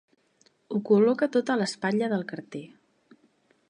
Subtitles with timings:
[0.71, 2.67] Ho col·loca tot a l'espatlla del carter.